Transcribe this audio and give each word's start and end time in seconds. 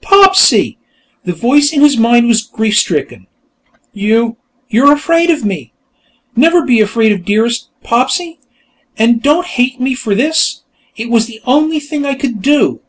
"Popsy!" 0.00 0.76
The 1.24 1.32
voice 1.32 1.72
in 1.72 1.80
his 1.80 1.96
mind 1.96 2.26
was 2.26 2.42
grief 2.42 2.76
stricken. 2.76 3.28
"You.... 3.92 4.38
You're 4.68 4.92
afraid 4.92 5.30
of 5.30 5.44
me! 5.44 5.72
Never 6.34 6.62
be 6.66 6.80
afraid 6.80 7.12
of 7.12 7.24
Dearest, 7.24 7.68
Popsy! 7.84 8.40
And 8.98 9.22
don't 9.22 9.46
hate 9.46 9.80
me 9.80 9.94
for 9.94 10.16
this. 10.16 10.62
It 10.96 11.10
was 11.10 11.26
the 11.26 11.40
only 11.44 11.78
thing 11.78 12.04
I 12.04 12.14
could 12.16 12.42
do. 12.42 12.80